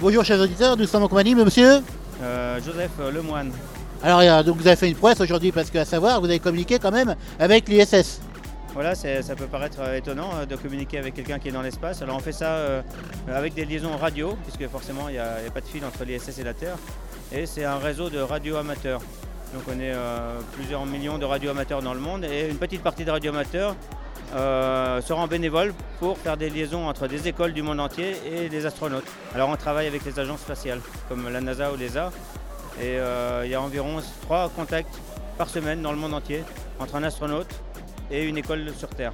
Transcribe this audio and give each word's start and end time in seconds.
Bonjour 0.00 0.24
chers 0.24 0.38
auditeurs, 0.38 0.76
nous 0.76 0.86
sommes 0.86 1.02
en 1.02 1.08
compagnie 1.08 1.34
de 1.34 1.42
monsieur. 1.42 1.82
Euh, 2.22 2.60
Joseph 2.64 2.92
Lemoine. 3.12 3.50
Alors 4.00 4.44
donc, 4.44 4.56
vous 4.58 4.66
avez 4.68 4.76
fait 4.76 4.88
une 4.88 4.94
prouesse 4.94 5.20
aujourd'hui 5.20 5.50
parce 5.50 5.70
qu'à 5.70 5.84
savoir, 5.84 6.20
vous 6.20 6.26
avez 6.26 6.38
communiqué 6.38 6.78
quand 6.78 6.92
même 6.92 7.16
avec 7.40 7.68
l'ISS. 7.68 8.20
Voilà, 8.74 8.94
ça 8.94 9.34
peut 9.34 9.46
paraître 9.46 9.78
euh, 9.80 9.96
étonnant 9.96 10.30
euh, 10.36 10.46
de 10.46 10.54
communiquer 10.54 10.98
avec 10.98 11.14
quelqu'un 11.14 11.40
qui 11.40 11.48
est 11.48 11.52
dans 11.52 11.62
l'espace. 11.62 12.00
Alors 12.00 12.16
on 12.16 12.20
fait 12.20 12.30
ça 12.30 12.50
euh, 12.50 12.80
avec 13.26 13.54
des 13.54 13.64
liaisons 13.64 13.96
radio, 13.96 14.38
puisque 14.44 14.70
forcément 14.70 15.08
il 15.08 15.14
n'y 15.14 15.18
a, 15.18 15.38
pas 15.52 15.60
de 15.60 15.66
fil 15.66 15.84
entre 15.84 16.04
l'ISS 16.04 16.38
et 16.38 16.44
la 16.44 16.54
Terre. 16.54 16.76
Et 17.32 17.46
c'est 17.46 17.64
un 17.64 17.78
réseau 17.78 18.08
de 18.08 18.20
radio 18.20 18.54
amateurs. 18.56 19.00
Donc 19.54 19.62
on 19.66 19.80
est 19.80 19.92
euh, 19.94 20.38
plusieurs 20.52 20.84
millions 20.84 21.18
de 21.18 21.24
radio 21.24 21.50
amateurs 21.50 21.82
dans 21.82 21.94
le 21.94 22.00
monde 22.00 22.24
et 22.24 22.48
une 22.48 22.58
petite 22.58 22.82
partie 22.82 23.04
de 23.04 23.10
radio 23.10 23.32
amateurs 23.32 23.74
euh, 24.34 25.00
sera 25.00 25.22
en 25.22 25.26
bénévole 25.26 25.72
pour 25.98 26.18
faire 26.18 26.36
des 26.36 26.50
liaisons 26.50 26.86
entre 26.86 27.06
des 27.06 27.28
écoles 27.28 27.52
du 27.52 27.62
monde 27.62 27.80
entier 27.80 28.16
et 28.30 28.48
des 28.48 28.66
astronautes. 28.66 29.06
Alors 29.34 29.48
on 29.48 29.56
travaille 29.56 29.86
avec 29.86 30.04
les 30.04 30.18
agences 30.18 30.40
spatiales 30.40 30.80
comme 31.08 31.28
la 31.28 31.40
NASA 31.40 31.72
ou 31.72 31.76
l'ESA 31.76 32.10
et 32.80 32.98
euh, 32.98 33.42
il 33.44 33.50
y 33.50 33.54
a 33.54 33.60
environ 33.60 34.00
trois 34.22 34.50
contacts 34.50 35.00
par 35.36 35.48
semaine 35.48 35.82
dans 35.82 35.92
le 35.92 35.98
monde 35.98 36.14
entier 36.14 36.44
entre 36.78 36.96
un 36.96 37.02
astronaute 37.02 37.48
et 38.10 38.24
une 38.24 38.38
école 38.38 38.72
sur 38.76 38.88
Terre. 38.88 39.12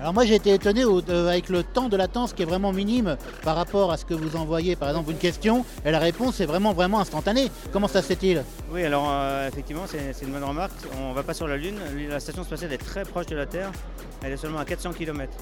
Alors 0.00 0.14
moi 0.14 0.24
j'ai 0.24 0.36
été 0.36 0.52
étonné 0.54 0.82
de- 0.84 1.26
avec 1.26 1.48
le 1.48 1.62
temps 1.64 1.88
de 1.88 1.96
latence 1.96 2.32
qui 2.32 2.42
est 2.42 2.46
vraiment 2.46 2.72
minime 2.72 3.16
par 3.42 3.56
rapport 3.56 3.90
à 3.90 3.96
ce 3.96 4.04
que 4.04 4.14
vous 4.14 4.36
envoyez 4.36 4.76
par 4.76 4.88
exemple 4.90 5.10
une 5.10 5.18
question 5.18 5.64
et 5.84 5.90
la 5.90 5.98
réponse 5.98 6.40
est 6.40 6.46
vraiment 6.46 6.72
vraiment 6.72 7.00
instantanée. 7.00 7.50
Comment 7.72 7.88
ça 7.88 8.00
se 8.00 8.06
fait-il? 8.06 8.44
Oui, 8.72 8.84
alors 8.84 9.06
euh, 9.10 9.48
effectivement, 9.48 9.84
c'est 9.86 10.24
une 10.24 10.32
bonne 10.32 10.44
remarque. 10.44 10.72
On 11.02 11.10
ne 11.10 11.14
va 11.14 11.22
pas 11.24 11.34
sur 11.34 11.48
la 11.48 11.56
Lune. 11.56 11.76
La 12.08 12.20
station 12.20 12.44
spatiale 12.44 12.72
est 12.72 12.78
très 12.78 13.02
proche 13.02 13.26
de 13.26 13.36
la 13.36 13.46
Terre. 13.46 13.72
Elle 14.22 14.32
est 14.32 14.36
seulement 14.36 14.58
à 14.58 14.64
400 14.64 14.92
km. 14.92 15.32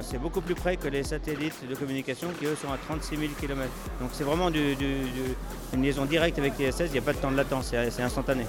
c'est 0.00 0.18
beaucoup 0.18 0.40
plus 0.40 0.54
près 0.54 0.76
que 0.76 0.88
les 0.88 1.02
satellites 1.04 1.68
de 1.68 1.74
communication 1.76 2.28
qui, 2.38 2.46
eux, 2.46 2.56
sont 2.60 2.72
à 2.72 2.76
36 2.88 3.16
000 3.16 3.32
km. 3.40 3.68
Donc 4.00 4.10
c'est 4.12 4.24
vraiment 4.24 4.48
une 4.50 5.82
liaison 5.82 6.04
directe 6.06 6.38
avec 6.38 6.58
l'ISS. 6.58 6.80
Il 6.86 6.92
n'y 6.92 6.98
a 6.98 7.02
pas 7.02 7.12
de 7.12 7.18
temps 7.18 7.30
de 7.30 7.36
latence, 7.36 7.72
c'est 7.90 8.02
instantané. 8.02 8.46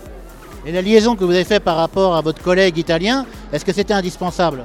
Et 0.66 0.72
la 0.72 0.82
liaison 0.82 1.16
que 1.16 1.24
vous 1.24 1.32
avez 1.32 1.44
faite 1.46 1.64
par 1.64 1.78
rapport 1.78 2.16
à 2.16 2.22
votre 2.22 2.42
collègue 2.42 2.78
italien, 2.78 3.26
est-ce 3.54 3.64
que 3.64 3.72
c'était 3.74 3.94
indispensable 3.94 4.64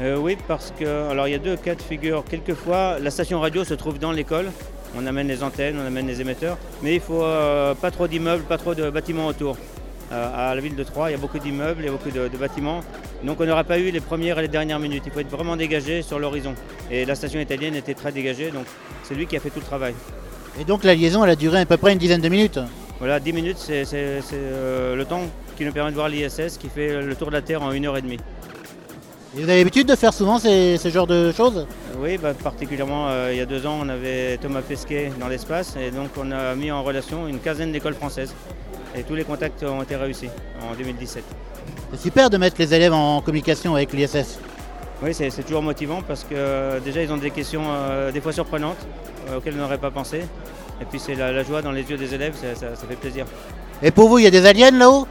Euh, 0.00 0.16
oui, 0.16 0.36
parce 0.46 0.72
que 0.78 1.10
alors 1.10 1.28
il 1.28 1.32
y 1.32 1.34
a 1.34 1.38
deux 1.38 1.56
cas 1.56 1.74
de 1.74 1.82
figure. 1.82 2.24
Quelquefois, 2.28 2.98
la 3.00 3.10
station 3.10 3.40
radio 3.40 3.64
se 3.64 3.74
trouve 3.74 3.98
dans 3.98 4.12
l'école. 4.12 4.46
On 4.96 5.06
amène 5.06 5.28
les 5.28 5.42
antennes, 5.42 5.76
on 5.82 5.86
amène 5.86 6.06
les 6.06 6.20
émetteurs, 6.20 6.56
mais 6.82 6.94
il 6.94 7.00
faut 7.00 7.22
euh, 7.22 7.74
pas 7.74 7.90
trop 7.90 8.08
d'immeubles, 8.08 8.44
pas 8.44 8.58
trop 8.58 8.74
de 8.74 8.88
bâtiments 8.90 9.26
autour. 9.26 9.56
Euh, 10.10 10.50
à 10.50 10.54
la 10.54 10.60
ville 10.62 10.74
de 10.74 10.82
Troyes, 10.84 11.10
il 11.10 11.12
y 11.12 11.16
a 11.16 11.18
beaucoup 11.18 11.38
d'immeubles, 11.38 11.82
il 11.82 11.84
y 11.84 11.88
a 11.88 11.92
beaucoup 11.92 12.10
de, 12.10 12.28
de 12.28 12.36
bâtiments. 12.38 12.80
Donc 13.22 13.40
on 13.40 13.44
n'aura 13.44 13.64
pas 13.64 13.78
eu 13.78 13.90
les 13.90 14.00
premières 14.00 14.38
et 14.38 14.42
les 14.42 14.48
dernières 14.48 14.78
minutes. 14.78 15.02
Il 15.04 15.12
faut 15.12 15.20
être 15.20 15.30
vraiment 15.30 15.56
dégagé 15.56 16.00
sur 16.02 16.18
l'horizon. 16.18 16.54
Et 16.90 17.04
la 17.04 17.14
station 17.14 17.38
italienne 17.40 17.74
était 17.74 17.94
très 17.94 18.10
dégagée, 18.12 18.50
donc 18.50 18.64
c'est 19.02 19.14
lui 19.14 19.26
qui 19.26 19.36
a 19.36 19.40
fait 19.40 19.50
tout 19.50 19.60
le 19.60 19.66
travail. 19.66 19.94
Et 20.58 20.64
donc 20.64 20.82
la 20.84 20.94
liaison 20.94 21.22
elle 21.24 21.30
a 21.30 21.36
duré 21.36 21.60
à 21.60 21.66
peu 21.66 21.76
près 21.76 21.92
une 21.92 21.98
dizaine 21.98 22.22
de 22.22 22.28
minutes. 22.30 22.58
Voilà, 22.98 23.20
10 23.20 23.32
minutes, 23.32 23.58
c'est 23.58 23.84
euh, 23.94 24.96
le 24.96 25.04
temps 25.04 25.22
qui 25.56 25.64
nous 25.64 25.72
permet 25.72 25.90
de 25.90 25.94
voir 25.94 26.08
l'ISS 26.08 26.58
qui 26.58 26.68
fait 26.68 27.00
le 27.00 27.14
tour 27.14 27.28
de 27.28 27.32
la 27.32 27.42
Terre 27.42 27.62
en 27.62 27.72
une 27.72 27.86
heure 27.86 27.96
et 27.96 28.02
demie. 28.02 28.18
Et 29.36 29.42
vous 29.42 29.48
avez 29.48 29.58
l'habitude 29.58 29.86
de 29.86 29.94
faire 29.94 30.12
souvent 30.12 30.38
ces, 30.38 30.78
ce 30.78 30.88
genre 30.88 31.06
de 31.06 31.30
choses? 31.32 31.66
Oui, 32.00 32.18
bah, 32.18 32.34
particulièrement 32.34 33.08
euh, 33.08 33.30
il 33.32 33.38
y 33.38 33.40
a 33.40 33.46
deux 33.46 33.66
ans, 33.66 33.78
on 33.82 33.88
avait 33.88 34.36
Thomas 34.38 34.62
Pesquet 34.62 35.12
dans 35.20 35.28
l'espace 35.28 35.76
et 35.76 35.90
donc 35.90 36.08
on 36.16 36.30
a 36.32 36.54
mis 36.54 36.70
en 36.70 36.82
relation 36.82 37.28
une 37.28 37.38
quinzaine 37.38 37.72
d'écoles 37.72 37.94
françaises. 37.94 38.34
Et 38.96 39.02
tous 39.02 39.14
les 39.14 39.24
contacts 39.24 39.62
ont 39.62 39.82
été 39.82 39.96
réussis 39.96 40.30
en 40.62 40.74
2017. 40.74 41.22
C'est 41.92 42.00
super 42.00 42.30
de 42.30 42.36
mettre 42.36 42.56
les 42.58 42.74
élèves 42.74 42.92
en 42.92 43.20
communication 43.20 43.74
avec 43.74 43.92
l'ISS. 43.92 44.38
Oui, 45.00 45.14
c'est 45.14 45.30
toujours 45.44 45.62
motivant 45.62 46.02
parce 46.02 46.24
que 46.24 46.34
euh, 46.34 46.80
déjà 46.80 47.02
ils 47.02 47.12
ont 47.12 47.16
des 47.16 47.30
questions 47.30 47.62
euh, 47.68 48.10
des 48.10 48.20
fois 48.20 48.32
surprenantes 48.32 48.84
euh, 49.28 49.36
auxquelles 49.36 49.54
on 49.56 49.60
n'aurait 49.60 49.78
pas 49.78 49.92
pensé. 49.92 50.22
Et 50.80 50.84
puis 50.84 50.98
c'est 51.00 51.14
la, 51.14 51.32
la 51.32 51.42
joie 51.42 51.60
dans 51.62 51.72
les 51.72 51.82
yeux 51.82 51.96
des 51.96 52.14
élèves, 52.14 52.34
ça, 52.34 52.54
ça- 52.54 52.74
ça 52.76 52.86
fait 52.88 52.96
plaisir. 52.96 53.24
Et 53.82 53.90
pour 53.90 54.08
vous, 54.08 54.18
il 54.18 54.24
y 54.24 54.26
a 54.26 54.30
des 54.30 54.44
aliens 54.46 54.70
là-haut? 54.70 55.06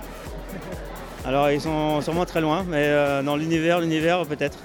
Alors 1.26 1.50
ils 1.52 1.60
sont 1.60 2.00
sûrement 2.02 2.26
très 2.26 2.40
loin, 2.40 2.64
mais 2.68 2.84
euh, 2.88 3.22
dans 3.22 3.36
l'univers, 3.36 3.80
l'univers 3.82 4.26
peut-être. 4.26 4.58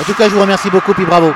En 0.00 0.04
tout 0.04 0.14
cas, 0.14 0.28
je 0.28 0.34
vous 0.34 0.40
remercie 0.40 0.70
beaucoup, 0.70 0.94
puis 0.94 1.04
bravo. 1.04 1.32